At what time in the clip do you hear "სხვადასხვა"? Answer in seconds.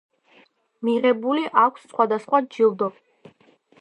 1.91-2.41